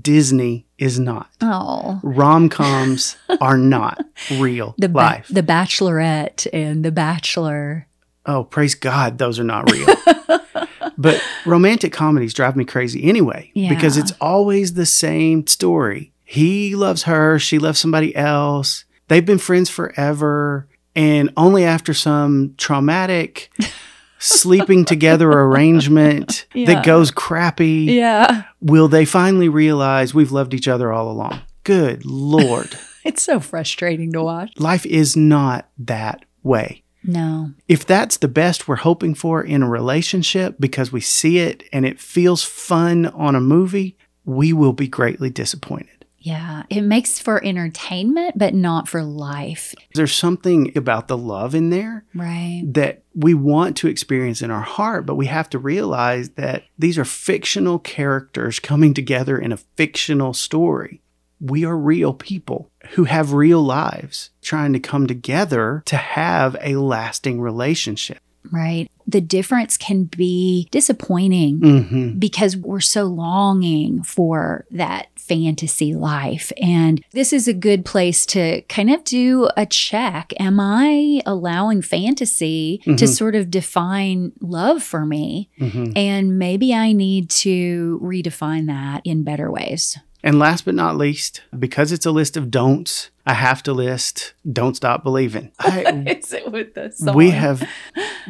[0.00, 1.30] Disney is not.
[1.40, 2.00] Oh.
[2.02, 4.04] Rom coms are not
[4.38, 5.28] real The, ba- life.
[5.30, 7.86] the Bachelorette and The Bachelor.
[8.26, 9.86] oh, praise God, those are not real.
[10.98, 16.12] but romantic comedies drive me crazy anyway because it's always the same story.
[16.24, 18.84] He loves her, she loves somebody else.
[19.08, 20.66] They've been friends forever.
[20.96, 23.50] And only after some traumatic
[24.18, 26.66] sleeping together arrangement Yeah.
[26.74, 28.44] that goes crappy Yeah.
[28.60, 31.40] will they finally realize we've loved each other all along.
[31.64, 32.76] Good Lord.
[33.04, 34.50] It's so frustrating to watch.
[34.58, 36.82] Life is not that way.
[37.04, 37.52] No.
[37.68, 41.86] If that's the best we're hoping for in a relationship because we see it and
[41.86, 45.95] it feels fun on a movie, we will be greatly disappointed.
[46.26, 46.64] Yeah.
[46.68, 49.76] It makes for entertainment, but not for life.
[49.94, 52.62] There's something about the love in there Right.
[52.66, 56.98] that we want to experience in our heart, but we have to realize that these
[56.98, 61.00] are fictional characters coming together in a fictional story.
[61.40, 66.74] We are real people who have real lives trying to come together to have a
[66.74, 68.18] lasting relationship.
[68.50, 68.88] Right.
[69.08, 76.52] The difference can be disappointing hmm because we're so longing for that fantasy life.
[76.62, 80.32] And this is a good place to kind of do a check.
[80.38, 83.08] Am I allowing fantasy to Mhm.
[83.08, 85.50] sort of define love for me?
[85.58, 89.98] hmm And maybe I need to redefine that in better ways.
[90.22, 94.34] And last but not least, because it's a list of don'ts, I have to list
[94.50, 95.52] don't stop believing.
[95.60, 97.62] I, Is it with the we have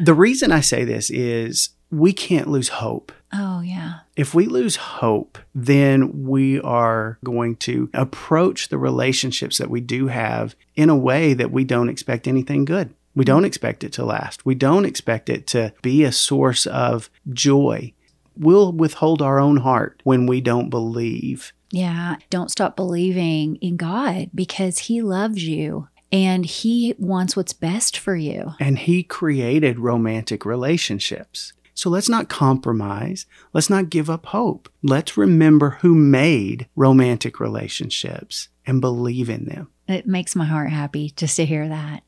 [0.03, 3.11] the reason I say this is we can't lose hope.
[3.33, 3.99] Oh, yeah.
[4.15, 10.07] If we lose hope, then we are going to approach the relationships that we do
[10.07, 12.93] have in a way that we don't expect anything good.
[13.15, 13.45] We don't mm-hmm.
[13.45, 14.45] expect it to last.
[14.45, 17.93] We don't expect it to be a source of joy.
[18.35, 21.51] We'll withhold our own heart when we don't believe.
[21.71, 22.17] Yeah.
[22.29, 28.15] Don't stop believing in God because He loves you and He wants what's best for
[28.15, 28.53] you.
[28.59, 31.53] And He created romantic relationships.
[31.77, 33.27] So let's not compromise.
[33.53, 34.67] Let's not give up hope.
[34.81, 39.67] Let's remember who made romantic relationships and believe in them.
[39.87, 42.01] It makes my heart happy just to hear that.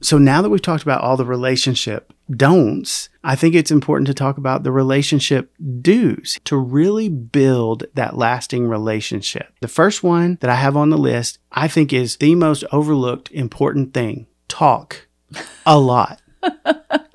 [0.00, 4.14] So now that we've talked about all the relationship don'ts, I think it's important to
[4.14, 9.52] talk about the relationship do's to really build that lasting relationship.
[9.60, 13.32] The first one that I have on the list, I think is the most overlooked
[13.32, 14.28] important thing.
[14.46, 15.08] Talk
[15.66, 16.22] a lot.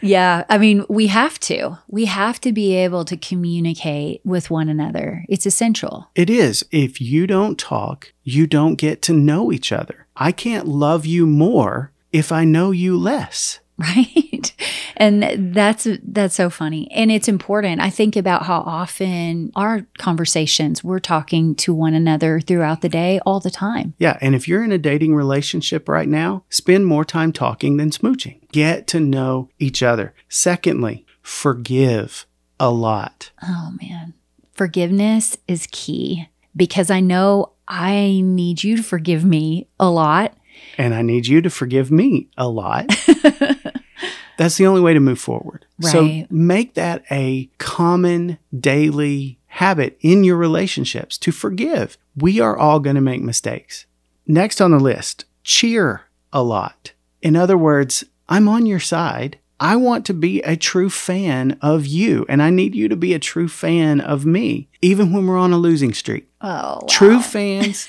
[0.00, 1.78] Yeah, I mean, we have to.
[1.88, 5.24] We have to be able to communicate with one another.
[5.28, 6.10] It's essential.
[6.14, 6.64] It is.
[6.70, 10.06] If you don't talk, you don't get to know each other.
[10.16, 13.60] I can't love you more if I know you less.
[13.96, 14.52] right
[14.96, 20.84] and that's that's so funny and it's important i think about how often our conversations
[20.84, 24.62] we're talking to one another throughout the day all the time Yeah, and if you're
[24.64, 28.40] in a dating relationship right now, spend more time talking than smooching.
[28.52, 30.14] Get to know each other.
[30.28, 32.26] Secondly, forgive
[32.58, 33.30] a lot.
[33.42, 34.12] oh man
[34.52, 40.34] forgiveness is key because i know i need you to forgive me a lot
[40.76, 42.84] And I need you to forgive me a lot.
[44.40, 45.66] That's the only way to move forward.
[45.78, 45.92] Right.
[45.92, 51.98] So make that a common daily habit in your relationships to forgive.
[52.16, 53.84] We are all going to make mistakes.
[54.26, 56.94] Next on the list, cheer a lot.
[57.20, 59.38] In other words, I'm on your side.
[59.62, 63.12] I want to be a true fan of you, and I need you to be
[63.12, 66.28] a true fan of me, even when we're on a losing streak.
[66.40, 67.86] oh True fans,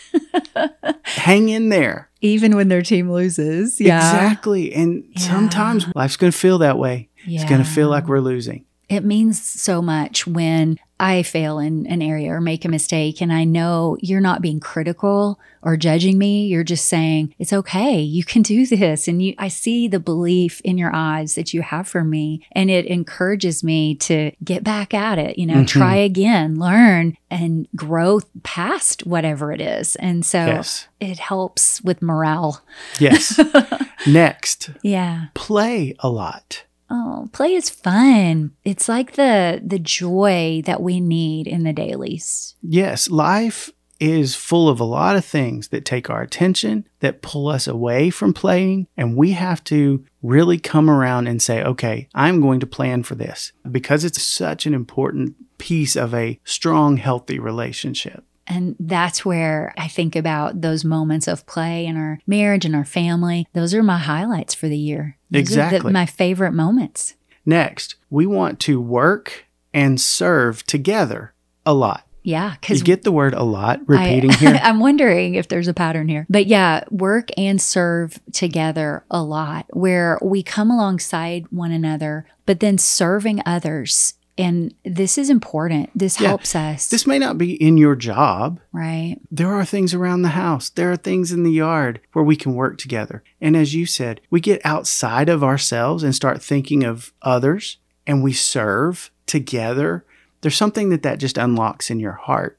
[1.03, 2.09] hang in there.
[2.21, 4.73] even when their team loses yeah, Exactly.
[4.73, 5.19] And Yeah.
[5.21, 7.09] sometimes life's going to feel that way.
[7.25, 8.65] It's going to feel like we're losing.
[8.89, 13.21] it means so much when I fail in an area or make a mistake.
[13.21, 16.45] And I know you're not being critical or judging me.
[16.47, 17.99] You're just saying, it's okay.
[17.99, 19.07] You can do this.
[19.07, 22.45] And you, I see the belief in your eyes that you have for me.
[22.51, 25.67] And it encourages me to get back at it, you know, Mhm.
[25.67, 29.95] try again, learn and grow past whatever it is.
[29.97, 30.87] And so Yes.
[30.99, 32.61] it helps with morale.
[32.99, 33.39] Yes.
[34.07, 35.25] Next, Yeah.
[35.33, 36.63] play a lot.
[36.93, 38.51] Oh, play is fun.
[38.65, 42.55] It's like the the joy that we need in the dailies.
[42.61, 47.47] Yes, life is full of a lot of things that take our attention, that pull
[47.47, 48.87] us away from playing.
[48.97, 53.15] And we have to really come around and say, okay, I'm going to plan for
[53.15, 58.25] this because it's such an important piece of a strong, healthy relationship.
[58.47, 62.83] And that's where I think about those moments of play in our marriage and our
[62.83, 63.47] family.
[63.53, 65.17] Those are my highlights for the year.
[65.31, 65.91] Are the- Exactly.
[65.93, 67.15] my favorite moments.
[67.45, 71.33] Next, we want to work and serve together
[71.65, 72.05] a lot.
[72.23, 74.59] Yeah, You because get the word a lot repeating here.
[74.63, 76.27] I'm wondering if there's a pattern here.
[76.29, 82.59] But yeah, work and serve together a lot where we come alongside one another, but
[82.59, 84.13] then serving others.
[84.41, 85.89] And this is important.
[85.95, 86.29] This Yeah.
[86.29, 86.87] helps us.
[86.87, 88.59] This may not be in your job.
[88.73, 89.17] right.
[89.29, 90.69] There are things around the house.
[90.69, 93.23] There are things in the yard where we can work together.
[93.39, 97.77] And as you said, we get outside of ourselves and start thinking of others
[98.07, 100.05] and we serve together.
[100.41, 102.57] There's something that that just unlocks in your heart.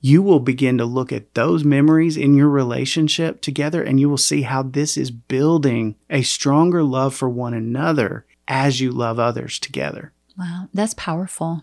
[0.00, 4.16] You will begin to look at those memories in your relationship together and you will
[4.18, 9.58] see how this is building a stronger love for one another as you love others
[9.58, 10.12] together.
[10.38, 10.68] Wow.
[10.74, 11.62] That's powerful.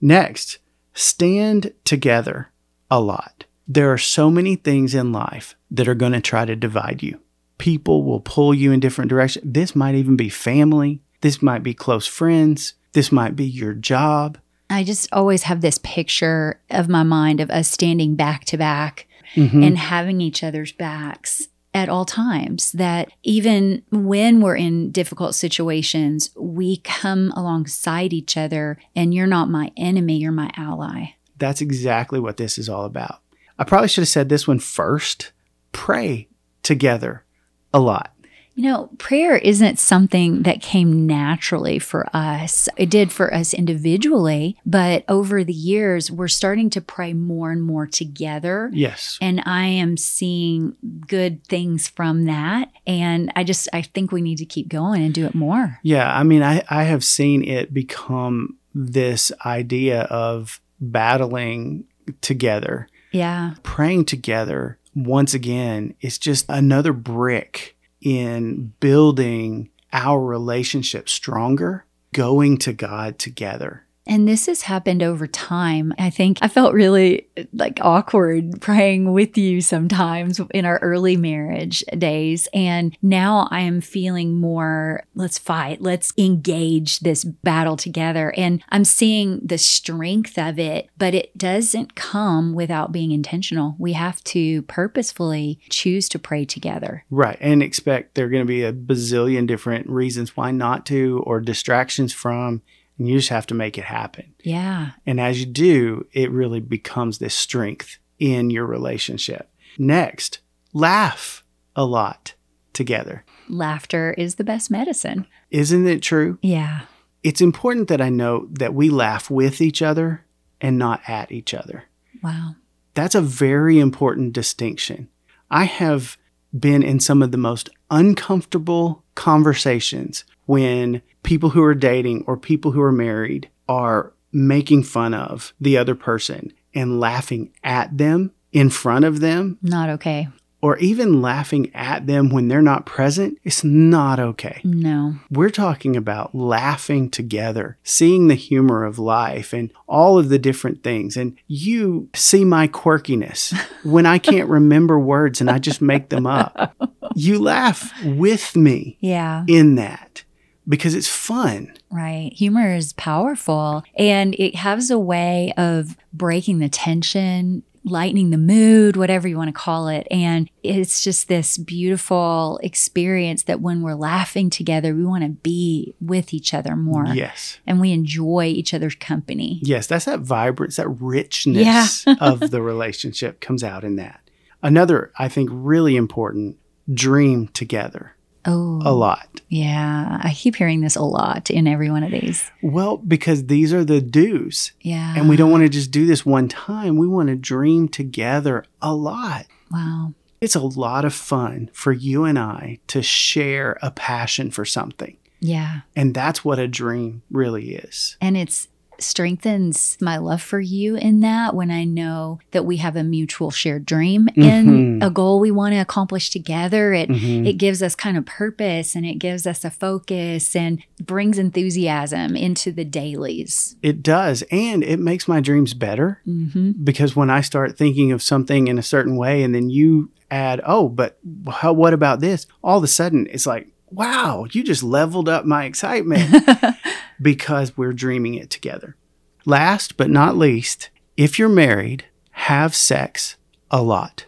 [0.00, 0.58] Next,
[0.94, 2.50] stand together
[2.90, 3.44] a lot.
[3.68, 7.20] There are so many things in life that are going to try to divide you.
[7.58, 9.44] People will pull you in different directions.
[9.52, 11.00] This might even be family.
[11.20, 12.74] This might be close friends.
[12.92, 14.38] This might be your job.
[14.68, 19.06] I just always have this picture of my mind of us standing back to back
[19.36, 19.64] Mhm.
[19.66, 22.72] and having each other's backs at all times.
[22.72, 29.50] That even when we're in difficult situations, we come alongside each other and you're not
[29.50, 31.14] my enemy, you're my ally.
[31.38, 33.20] That's exactly what this is all about.
[33.58, 35.32] I probably should have said this one first.
[35.72, 36.28] Pray
[36.62, 37.24] together
[37.72, 38.11] a lot.
[38.54, 42.68] You know, prayer isn't something that came naturally for us.
[42.76, 47.62] It did for us individually, but over the years, we're starting to pray more and
[47.62, 48.70] more together.
[48.74, 49.16] Yes.
[49.22, 50.76] And I am seeing
[51.08, 52.70] good things from that.
[52.86, 55.78] And I just, I think we need to keep going and do it more.
[55.82, 61.84] Yeah, I mean, I, I have seen it become this idea of battling
[62.20, 63.54] together, Yeah.
[63.62, 64.78] praying together.
[64.94, 67.71] Once again, is just another brick
[68.02, 73.86] in building our relationship stronger, going to God together.
[74.06, 75.94] And this has happened over time.
[75.98, 81.84] I think I felt really like awkward praying with you sometimes in our early marriage
[81.96, 82.48] days.
[82.52, 88.34] And now I am feeling more, let's fight, let's engage this battle together.
[88.36, 93.76] And I'm seeing the strength of it, but it doesn't come without being intentional.
[93.78, 97.04] We have to purposefully choose to pray together.
[97.10, 97.38] Right.
[97.40, 101.40] And expect there are going to be a bazillion different reasons why not to or
[101.40, 102.62] distractions from
[102.98, 104.34] and you just have to make it happen.
[104.42, 104.92] Yeah.
[105.06, 109.50] And as you do, it really becomes this strength in your relationship.
[109.78, 110.40] Next,
[110.72, 112.34] laugh a lot
[112.72, 113.24] together.
[113.48, 115.26] Laughter is the best medicine.
[115.50, 116.38] Isn't it true?
[116.42, 116.82] Yeah.
[117.22, 120.24] It's important that I know that we laugh with each other
[120.60, 121.84] and not at each other.
[122.22, 122.56] Wow.
[122.94, 125.08] That's a very important distinction.
[125.50, 126.16] I have
[126.58, 132.72] been in some of the most uncomfortable conversations when people who are dating or people
[132.72, 138.70] who are married are making fun of the other person and laughing at them in
[138.70, 139.58] front of them.
[139.62, 140.28] Not okay.
[140.62, 144.60] Or even laughing at them when they're not present, it's not okay.
[144.62, 145.16] No.
[145.28, 150.84] We're talking about laughing together, seeing the humor of life and all of the different
[150.84, 151.16] things.
[151.16, 153.52] And you see my quirkiness
[153.84, 156.74] when I can't remember words and I just make them up.
[157.14, 159.44] You laugh with me Yeah.
[159.46, 160.24] in that
[160.66, 161.74] because it's fun.
[161.90, 162.32] Right.
[162.34, 168.96] Humor is powerful and it has a way of breaking the tension, lightening the mood,
[168.96, 170.06] whatever you want to call it.
[170.10, 175.94] And it's just this beautiful experience that when we're laughing together, we want to be
[176.00, 177.06] with each other more.
[177.06, 177.58] Yes.
[177.66, 179.58] And we enjoy each other's company.
[179.62, 184.20] Yes, that's that vibrance, that richness of the relationship comes out in that.
[184.62, 186.56] Another, I think, really important
[186.92, 189.40] dream together Oh, a lot.
[189.48, 190.18] yeah.
[190.22, 192.50] I keep hearing this a lot in every one of these.
[192.62, 194.72] Well, because these are the do's.
[194.80, 195.14] Yeah.
[195.16, 196.96] And we don't want to just do this one time.
[196.96, 199.46] We want to dream together a lot.
[199.70, 200.14] Wow.
[200.40, 205.16] It's a lot of fun for you and I to share a passion for something.
[205.38, 205.80] Yeah.
[205.94, 208.16] And that's what a dream really is.
[208.20, 208.66] And it's
[209.02, 213.50] strengthens my love for you in that when I know that we have a mutual
[213.50, 215.04] shared dream in Mhm.
[215.06, 216.92] a goal we want to accomplish together.
[216.92, 217.46] It Mhm.
[217.46, 222.36] it gives us kind of purpose and it gives us a focus and brings enthusiasm
[222.36, 223.76] into the dailies.
[223.82, 224.42] It does.
[224.50, 228.78] And it makes my dreams better hmm because when I start thinking of something in
[228.78, 231.18] a certain way and then you add, oh, but
[231.50, 232.46] how, what about this?
[232.64, 236.34] All of a sudden, it's like, wow, you just leveled up my excitement
[237.22, 238.96] because we're dreaming it together.
[239.44, 243.36] Last but not least, if you're married, have sex
[243.70, 244.26] a lot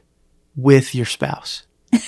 [0.57, 1.65] with your spouse.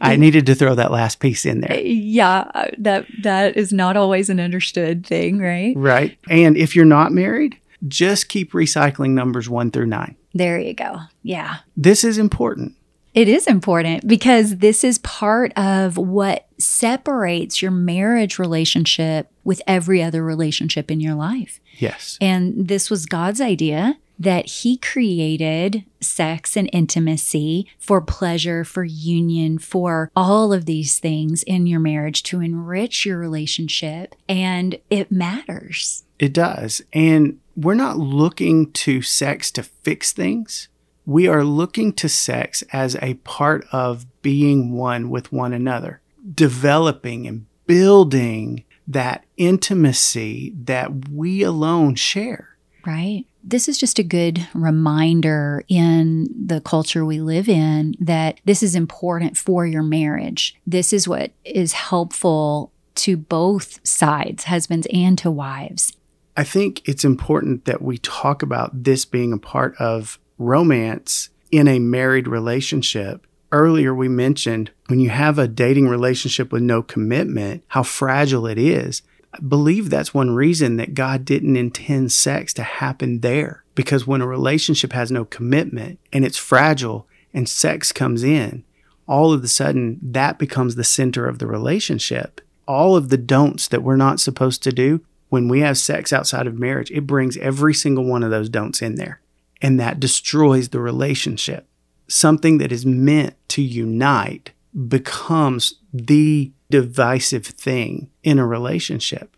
[0.00, 1.80] I needed to throw that last piece in there.
[1.80, 5.74] Yeah, uh, that that is not always an understood thing, right?
[5.76, 6.16] Right.
[6.28, 7.58] And if you're not married,
[7.88, 10.16] just keep recycling numbers one through nine.
[10.32, 11.00] There you go.
[11.22, 11.58] Yeah.
[11.76, 12.74] This is important.
[13.14, 20.02] It is important because this is part of what separates your marriage relationship with every
[20.02, 21.60] other relationship in your life.
[21.78, 22.18] Yes.
[22.20, 29.58] And this was God's idea that He created sex and intimacy for pleasure, for union,
[29.58, 34.14] for all of these things in your marriage to enrich your relationship.
[34.28, 36.04] And it matters.
[36.18, 36.82] It does.
[36.92, 40.68] And we're not looking to sex to fix things.
[41.06, 46.00] We are looking to sex as a part of being one with one another,
[46.34, 52.56] developing and building that intimacy that we alone share.
[52.86, 53.24] Right.
[53.42, 58.74] This is just a good reminder in the culture we live in that this is
[58.74, 60.56] important for your marriage.
[60.66, 65.96] This is what is helpful to both sides, husbands and to wives.
[66.36, 71.68] I think it's important that we talk about this being a part of romance in
[71.68, 73.26] a married relationship.
[73.52, 78.58] Earlier, we mentioned when you have a dating relationship with no commitment, how fragile it
[78.58, 79.02] is.
[79.34, 83.64] I believe that's one reason that God didn't intend sex to happen there.
[83.74, 88.64] Because when a relationship has no commitment and it's fragile and sex comes in,
[89.06, 92.40] all of a sudden that becomes the center of the relationship.
[92.66, 96.46] All of the don'ts that we're not supposed to do when we have sex outside
[96.46, 99.20] of marriage, it brings every single one of those don'ts in there.
[99.62, 101.66] And that destroys the relationship.
[102.08, 104.52] Something that is meant to unite
[104.88, 109.36] becomes the divisive thing in a relationship.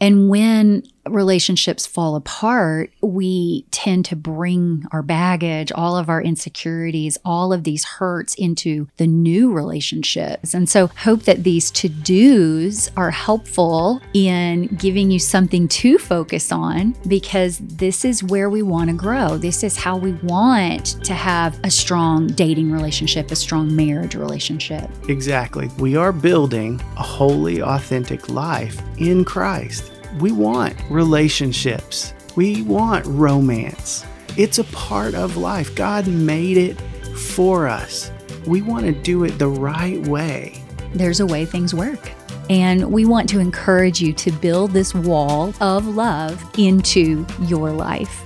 [0.00, 7.18] And when relationships fall apart, we tend to bring our baggage, all of our insecurities,
[7.24, 10.54] all of these hurts into the new relationships.
[10.54, 16.52] And so, hope that these to dos are helpful in giving you something to focus
[16.52, 19.36] on because this is where we want to grow.
[19.36, 24.90] This is how we want to have a strong dating relationship, a strong marriage relationship.
[25.08, 25.68] Exactly.
[25.78, 29.93] We are building a wholly, authentic life in Christ.
[30.20, 34.04] We want relationships, we want romance.
[34.36, 35.74] It's a part of life.
[35.74, 36.80] God made it
[37.16, 38.12] for us.
[38.46, 40.62] We want to do it the right way.
[40.92, 42.12] There's a way things work.
[42.48, 48.22] And we want to encourage you to build this WAL of love into your life.